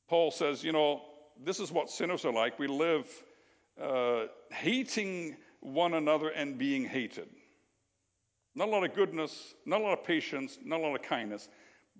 [0.08, 1.02] Paul says, You know,
[1.44, 2.58] this is what sinners are like.
[2.58, 3.06] We live
[3.80, 7.28] uh, hating one another and being hated.
[8.54, 11.48] Not a lot of goodness, not a lot of patience, not a lot of kindness.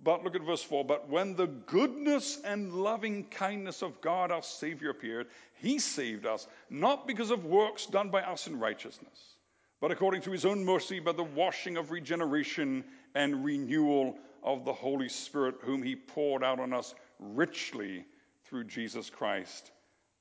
[0.03, 4.43] But look at verse 4 But when the goodness and loving kindness of God our
[4.43, 9.37] Savior appeared, He saved us, not because of works done by us in righteousness,
[9.81, 14.73] but according to His own mercy by the washing of regeneration and renewal of the
[14.73, 18.05] Holy Spirit, whom He poured out on us richly
[18.45, 19.71] through Jesus Christ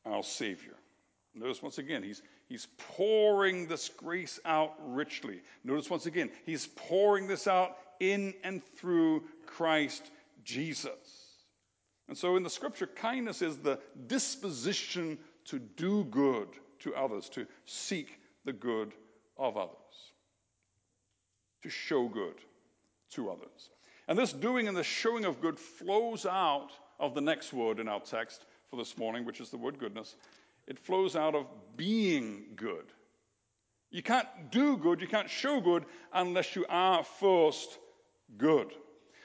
[0.06, 0.76] our Savior.
[1.34, 2.22] Notice once again, he's,
[2.52, 5.40] he's pouring this grace out richly.
[5.64, 10.12] Notice once again, he's pouring this out in and through Christ
[10.44, 11.38] Jesus.
[12.10, 17.48] And so in the scripture, kindness is the disposition to do good to others, to
[17.66, 18.92] seek the good
[19.38, 20.12] of others,
[21.64, 22.36] to show good
[23.12, 23.70] to others.
[24.10, 27.88] And this doing and the showing of good flows out of the next word in
[27.88, 30.18] our text for this morning, which is the word goodness.
[30.72, 32.86] It flows out of being good.
[33.90, 37.78] You can't do good, you can't show good unless you are first
[38.38, 38.72] good.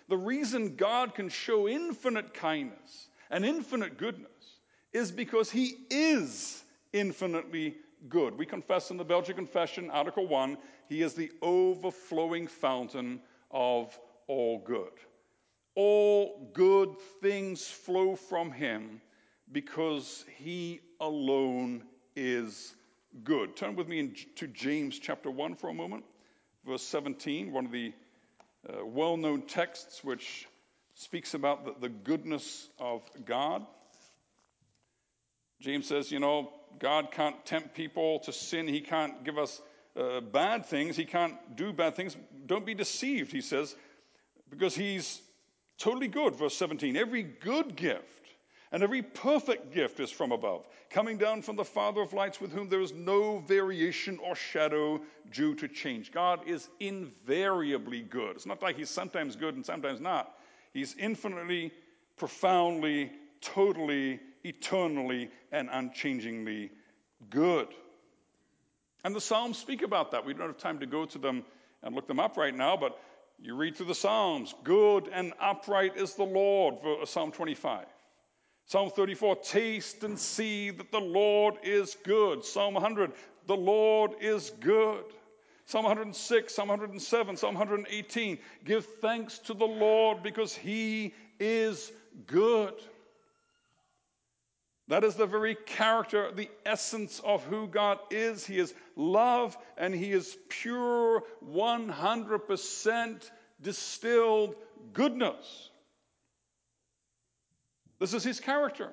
[0.08, 4.58] The reason God can show infinite kindness and infinite goodness
[4.92, 7.76] is because He is infinitely
[8.08, 8.36] good.
[8.36, 13.20] We confess in the Belgic Confession, Article 1, He is the overflowing fountain
[13.52, 14.94] of all good.
[15.76, 19.00] All good things flow from Him
[19.52, 21.82] because He alone
[22.14, 22.74] is
[23.24, 23.56] good.
[23.56, 26.04] Turn with me to James chapter 1 for a moment,
[26.66, 27.92] verse 17, one of the
[28.68, 30.48] uh, well known texts which
[30.94, 33.64] speaks about the, the goodness of God.
[35.60, 38.68] James says, you know, God can't tempt people to sin.
[38.68, 39.62] He can't give us
[39.96, 40.96] uh, bad things.
[40.96, 42.16] He can't do bad things.
[42.46, 43.74] Don't be deceived, he says,
[44.50, 45.22] because he's
[45.78, 46.34] totally good.
[46.34, 48.25] Verse 17 every good gift
[48.72, 52.52] and every perfect gift is from above, coming down from the Father of lights, with
[52.52, 55.00] whom there is no variation or shadow
[55.32, 56.12] due to change.
[56.12, 58.36] God is invariably good.
[58.36, 60.36] It's not like He's sometimes good and sometimes not.
[60.72, 61.72] He's infinitely,
[62.16, 66.70] profoundly, totally, eternally, and unchangingly
[67.30, 67.68] good.
[69.04, 70.24] And the Psalms speak about that.
[70.24, 71.44] We don't have time to go to them
[71.82, 72.98] and look them up right now, but
[73.40, 74.54] you read through the Psalms.
[74.64, 76.74] Good and upright is the Lord,
[77.04, 77.86] Psalm 25.
[78.66, 82.44] Psalm 34, taste and see that the Lord is good.
[82.44, 83.12] Psalm 100,
[83.46, 85.04] the Lord is good.
[85.66, 91.92] Psalm 106, Psalm 107, Psalm 118, give thanks to the Lord because he is
[92.26, 92.74] good.
[94.88, 98.46] That is the very character, the essence of who God is.
[98.46, 104.54] He is love and He is pure, 100% distilled
[104.92, 105.70] goodness.
[107.98, 108.92] This is his character.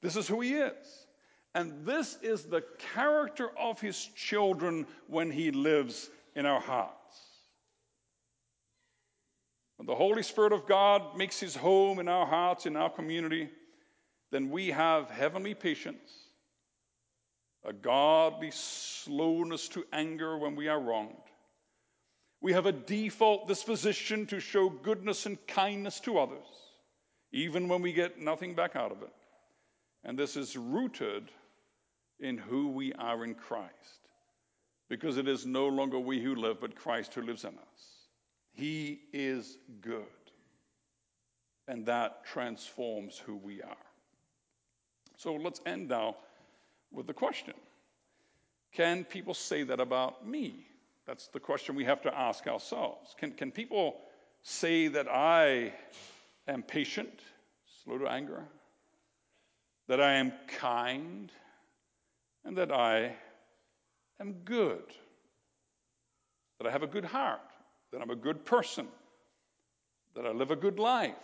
[0.00, 1.06] This is who he is.
[1.54, 2.64] And this is the
[2.94, 6.96] character of his children when he lives in our hearts.
[9.76, 13.50] When the Holy Spirit of God makes his home in our hearts, in our community,
[14.30, 16.10] then we have heavenly patience,
[17.64, 21.16] a godly slowness to anger when we are wronged.
[22.40, 26.61] We have a default disposition to show goodness and kindness to others
[27.32, 29.12] even when we get nothing back out of it.
[30.04, 31.30] And this is rooted
[32.20, 33.72] in who we are in Christ,
[34.88, 37.92] because it is no longer we who live, but Christ who lives in us.
[38.52, 40.04] He is good,
[41.66, 43.76] and that transforms who we are.
[45.16, 46.16] So let's end now
[46.90, 47.54] with the question
[48.72, 50.66] Can people say that about me?
[51.06, 53.14] That's the question we have to ask ourselves.
[53.18, 53.96] Can, can people
[54.42, 55.72] say that I
[56.48, 57.20] am patient,
[57.84, 58.44] slow to anger,
[59.88, 61.30] that I am kind,
[62.44, 63.14] and that I
[64.20, 64.84] am good,
[66.58, 67.40] that I have a good heart,
[67.92, 68.86] that I'm a good person,
[70.14, 71.14] that I live a good life,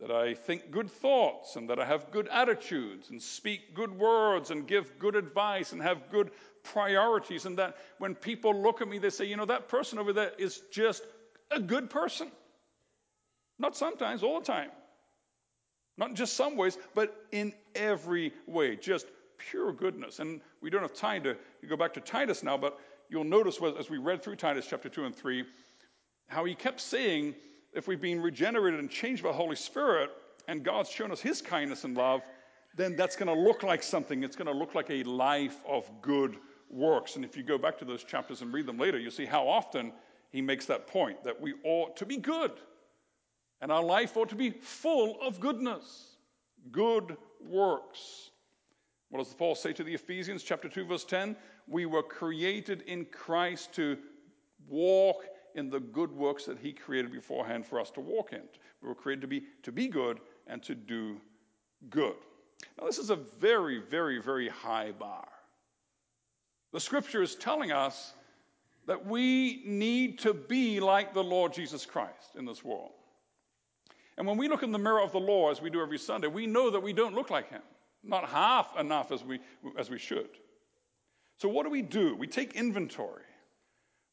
[0.00, 4.50] that I think good thoughts, and that I have good attitudes, and speak good words,
[4.50, 6.32] and give good advice, and have good
[6.64, 10.12] priorities, and that when people look at me, they say, you know, that person over
[10.12, 11.04] there is just
[11.50, 12.30] a good person.
[13.62, 14.70] Not sometimes, all the time.
[15.96, 18.74] Not just some ways, but in every way.
[18.74, 19.06] Just
[19.38, 20.18] pure goodness.
[20.18, 21.36] And we don't have time to
[21.68, 25.04] go back to Titus now, but you'll notice as we read through Titus chapter 2
[25.04, 25.44] and 3,
[26.28, 27.36] how he kept saying,
[27.72, 30.10] if we've been regenerated and changed by the Holy Spirit,
[30.48, 32.22] and God's shown us his kindness and love,
[32.76, 34.24] then that's going to look like something.
[34.24, 36.36] It's going to look like a life of good
[36.68, 37.14] works.
[37.14, 39.46] And if you go back to those chapters and read them later, you'll see how
[39.46, 39.92] often
[40.32, 42.50] he makes that point that we ought to be good.
[43.62, 46.16] And our life ought to be full of goodness,
[46.72, 48.30] good works.
[49.08, 51.36] What does the Paul say to the Ephesians, chapter 2, verse 10?
[51.68, 53.96] We were created in Christ to
[54.68, 58.42] walk in the good works that he created beforehand for us to walk in.
[58.82, 61.20] We were created to be, to be good and to do
[61.88, 62.16] good.
[62.78, 65.28] Now, this is a very, very, very high bar.
[66.72, 68.14] The scripture is telling us
[68.86, 72.92] that we need to be like the Lord Jesus Christ in this world.
[74.18, 76.28] And when we look in the mirror of the law, as we do every Sunday,
[76.28, 77.62] we know that we don't look like him,
[78.04, 79.40] not half enough as we,
[79.78, 80.28] as we should.
[81.38, 82.14] So, what do we do?
[82.14, 83.24] We take inventory.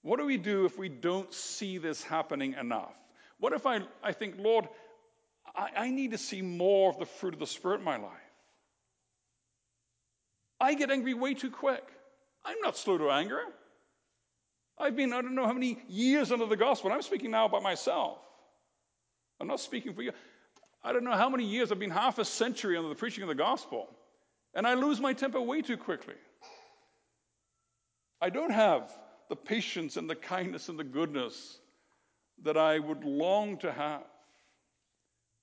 [0.02, 2.93] What do we do if we don't see this happening enough?
[3.39, 4.68] What if I, I think, Lord,
[5.56, 8.12] I, I need to see more of the fruit of the Spirit in my life?
[10.60, 11.84] I get angry way too quick.
[12.45, 13.41] I'm not slow to anger.
[14.78, 16.91] I've been, I don't know how many years under the gospel.
[16.91, 18.18] I'm speaking now about myself.
[19.40, 20.12] I'm not speaking for you.
[20.84, 23.30] I don't know how many years, I've been half a century under the preaching of
[23.30, 23.88] the gospel,
[24.54, 26.16] and I lose my temper way too quickly.
[28.22, 28.92] I don't have
[29.30, 31.58] the patience and the kindness and the goodness
[32.44, 34.04] that I would long to have.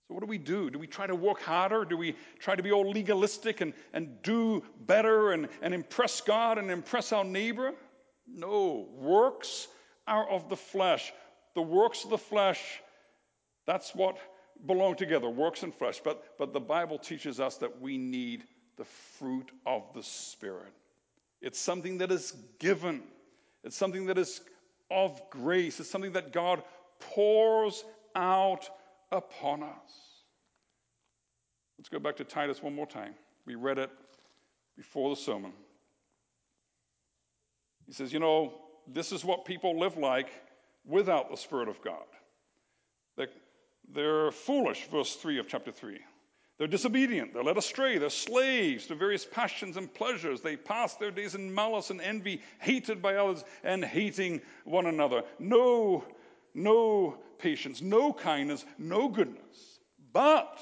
[0.09, 0.70] So, what do we do?
[0.70, 1.84] Do we try to work harder?
[1.84, 6.59] Do we try to be all legalistic and, and do better and, and impress God
[6.59, 7.72] and impress our neighbor?
[8.26, 8.86] No.
[8.92, 9.66] Works
[10.07, 11.12] are of the flesh.
[11.55, 12.61] The works of the flesh,
[13.66, 14.16] that's what
[14.64, 16.00] belong together works and flesh.
[16.02, 18.44] But, but the Bible teaches us that we need
[18.76, 20.72] the fruit of the Spirit.
[21.42, 23.02] It's something that is given,
[23.64, 24.40] it's something that is
[24.90, 26.62] of grace, it's something that God
[27.00, 28.68] pours out
[29.12, 30.06] upon us.
[31.78, 33.14] Let's go back to Titus one more time.
[33.44, 33.90] We read it
[34.76, 35.52] before the sermon.
[37.86, 38.54] He says, You know,
[38.86, 40.28] this is what people live like
[40.84, 42.04] without the Spirit of God.
[43.95, 45.99] They're, foolish, verse 3 of chapter 3.
[46.59, 47.34] They're disobedient.
[47.34, 47.99] They're led astray.
[47.99, 50.41] They're slaves to various passions and pleasures.
[50.41, 55.22] They pass their days in malice and envy, hated by others and hating one another.
[55.39, 56.05] No,
[56.55, 59.80] no patience, no kindness, no goodness.
[60.12, 60.59] But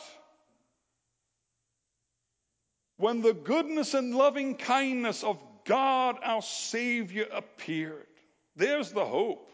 [2.97, 8.07] when the goodness and loving kindness of God our Savior appeared,
[8.57, 9.51] there's the hope.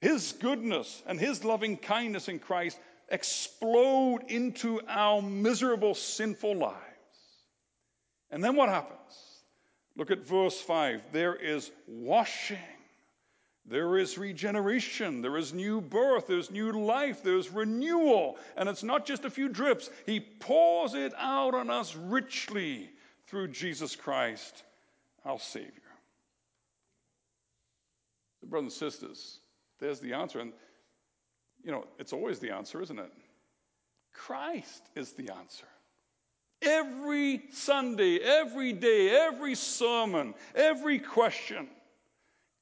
[0.00, 2.78] His goodness and His loving kindness in Christ
[3.08, 6.80] explode into our miserable, sinful lives.
[8.30, 9.00] And then what happens?
[9.96, 11.00] Look at verse 5.
[11.12, 12.58] There is washing
[13.68, 18.38] there is regeneration, there is new birth, there's new life, there's renewal.
[18.56, 22.88] And it's not just a few drips, He pours it out on us richly
[23.26, 24.62] through Jesus Christ,
[25.24, 25.72] our Savior.
[28.44, 29.40] Brothers and sisters,
[29.80, 30.40] there's the answer.
[30.40, 30.52] And,
[31.62, 33.12] you know, it's always the answer, isn't it?
[34.12, 35.66] Christ is the answer.
[36.62, 41.68] Every Sunday, every day, every sermon, every question,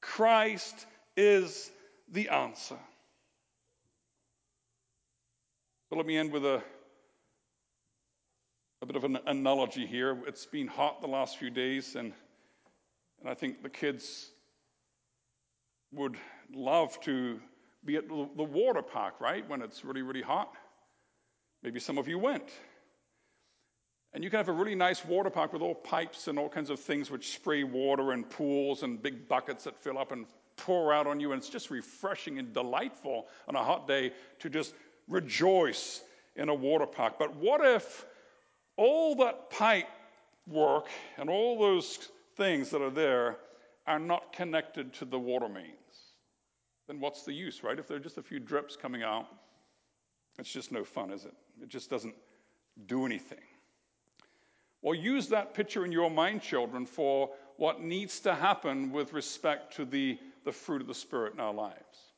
[0.01, 0.85] Christ
[1.15, 1.71] is
[2.11, 2.77] the answer.
[5.89, 6.61] But let me end with a,
[8.81, 10.17] a bit of an analogy here.
[10.27, 12.11] It's been hot the last few days, and,
[13.21, 14.31] and I think the kids
[15.93, 16.17] would
[16.53, 17.39] love to
[17.83, 20.51] be at the water park, right, when it's really, really hot.
[21.61, 22.49] Maybe some of you went.
[24.13, 26.69] And you can have a really nice water park with all pipes and all kinds
[26.69, 30.25] of things which spray water and pools and big buckets that fill up and
[30.55, 31.31] pour out on you.
[31.33, 34.73] And it's just refreshing and delightful on a hot day to just
[35.09, 36.01] rejoice
[36.35, 37.15] in a water park.
[37.19, 38.05] But what if
[38.77, 39.87] all that pipe
[40.47, 40.87] work
[41.17, 43.35] and all those things that are there
[43.85, 45.84] are not connected to the water mains?
[46.87, 47.77] Then what's the use, right?
[47.77, 49.27] If there are just a few drips coming out,
[50.37, 51.33] it's just no fun, is it?
[51.61, 52.15] It just doesn't
[52.85, 53.39] do anything.
[54.81, 59.75] Well, use that picture in your mind, children, for what needs to happen with respect
[59.77, 62.13] to the the fruit of the Spirit in our lives.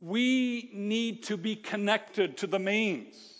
[0.00, 3.33] We need to be connected to the mains.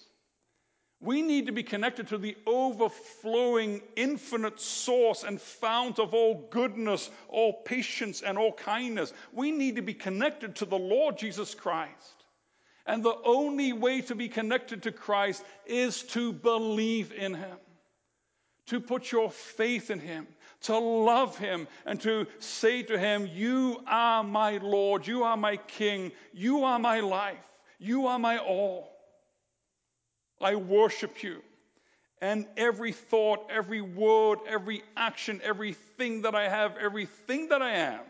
[1.05, 7.11] We need to be connected to the overflowing, infinite source and fount of all goodness,
[7.29, 9.13] all patience, and all kindness.
[9.33, 12.25] We need to be connected to the Lord Jesus Christ.
[12.87, 17.59] And the only way to be connected to Christ is to believe in Him,
[18.69, 20.27] to put your faith in Him,
[20.63, 25.59] to love him and to say to him, You are my Lord, you are my
[25.59, 27.37] King, you are my life,
[27.79, 28.94] you are my all.
[30.41, 31.43] I worship you.
[32.21, 38.01] And every thought, every word, every action, everything that I have, everything that I am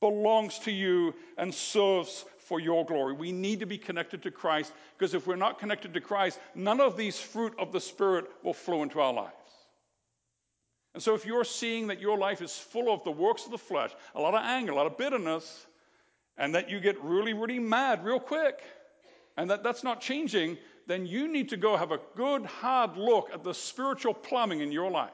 [0.00, 3.12] belongs to you and serves for your glory.
[3.12, 6.80] We need to be connected to Christ because if we're not connected to Christ, none
[6.80, 9.34] of these fruit of the Spirit will flow into our lives.
[10.94, 13.58] And so, if you're seeing that your life is full of the works of the
[13.58, 15.66] flesh, a lot of anger, a lot of bitterness,
[16.36, 18.60] and that you get really, really mad real quick,
[19.36, 23.30] and that that's not changing, then you need to go have a good, hard look
[23.32, 25.10] at the spiritual plumbing in your life.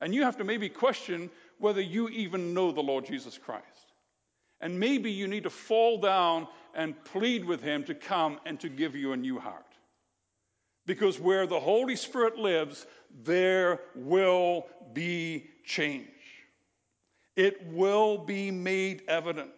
[0.00, 3.92] And you have to maybe question whether you even know the Lord Jesus Christ.
[4.60, 8.68] And maybe you need to fall down and plead with Him to come and to
[8.68, 9.64] give you a new heart.
[10.86, 12.86] Because where the Holy Spirit lives,
[13.22, 16.08] there will be change.
[17.36, 19.54] It will be made evident.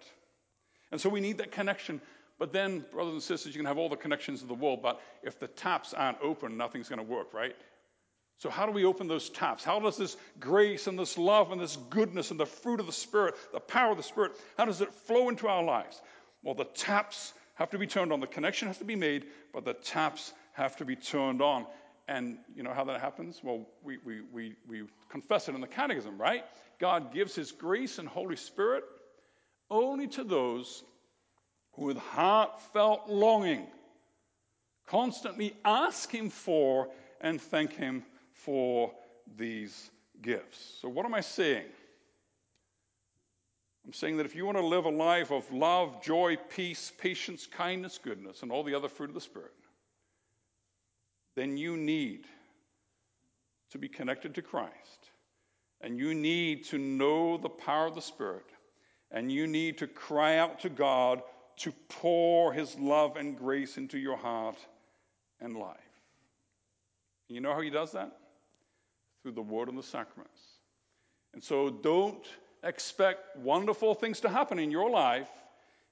[0.93, 2.01] And so we need that connection.
[2.39, 5.01] But then, brothers and sisters, you can have all the connections in the world, but
[5.23, 7.55] if the taps aren't open, nothing's going to work, right?
[8.39, 9.63] So, how do we open those taps?
[9.63, 12.93] How does this grace and this love and this goodness and the fruit of the
[12.93, 16.03] Spirit, the power of the Spirit, how does it flow into our lives?
[16.43, 18.21] Well, the taps have to be turned on.
[18.21, 21.67] The connection has to be made, but the taps have to be turned on.
[22.09, 23.41] And you know how that happens?
[23.43, 26.45] Well, we, we, we, we confess it in the catechism, right?
[26.81, 28.85] God gives his grace and Holy Spirit
[29.71, 30.83] only to those
[31.77, 33.67] with heartfelt longing,
[34.87, 36.89] constantly ask him for
[37.21, 38.93] and thank him for
[39.37, 39.91] these
[40.23, 40.79] gifts.
[40.81, 41.67] So, what am I saying?
[43.85, 47.47] I'm saying that if you want to live a life of love, joy, peace, patience,
[47.47, 49.53] kindness, goodness, and all the other fruit of the Spirit,
[51.37, 52.27] then you need
[53.71, 55.11] to be connected to Christ.
[55.81, 58.47] And you need to know the power of the Spirit.
[59.11, 61.23] And you need to cry out to God
[61.59, 64.59] to pour His love and grace into your heart
[65.41, 65.79] and life.
[67.29, 68.17] You know how He does that?
[69.23, 70.41] Through the Word and the sacraments.
[71.33, 72.27] And so don't
[72.63, 75.29] expect wonderful things to happen in your life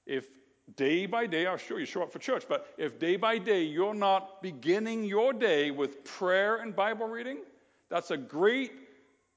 [0.05, 0.27] if
[0.75, 3.63] day by day, I'm sure you show up for church, but if day by day
[3.63, 7.39] you're not beginning your day with prayer and Bible reading,
[7.89, 8.71] that's a great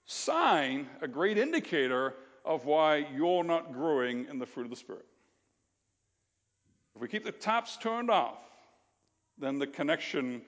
[0.07, 2.15] sign, a great indicator
[2.45, 5.05] of why you're not growing in the fruit of the Spirit.
[6.97, 8.39] If we keep the taps turned off,
[9.39, 10.43] then the connection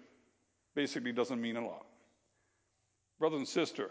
[0.74, 1.86] basically doesn't mean a lot.
[3.18, 3.90] Brother and sister,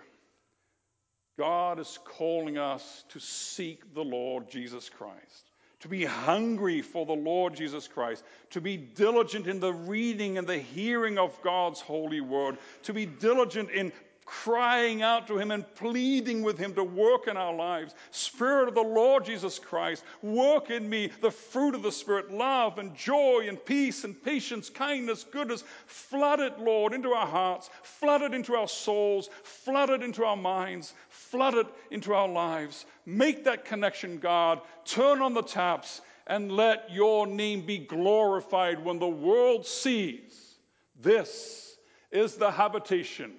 [1.37, 7.13] God is calling us to seek the Lord Jesus Christ to be hungry for the
[7.13, 12.21] Lord Jesus Christ, to be diligent in the reading and the hearing of God's holy
[12.21, 13.91] word, to be diligent in
[14.27, 17.95] crying out to Him and pleading with Him to work in our lives.
[18.11, 22.77] Spirit of the Lord Jesus Christ, work in me the fruit of the Spirit love
[22.77, 25.63] and joy and peace and patience, kindness, goodness.
[25.85, 30.37] Flood it, Lord, into our hearts, flood it into our souls, flood it into our
[30.37, 32.85] minds, flood it into our lives.
[33.05, 34.61] Make that connection, God.
[34.83, 40.57] Turn on the taps and let your name be glorified when the world sees
[41.01, 41.77] this
[42.11, 43.33] is the habitation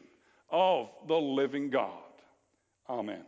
[0.51, 2.03] of the living God.
[2.89, 3.23] Amen.